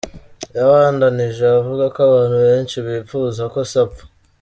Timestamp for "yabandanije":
0.57-1.45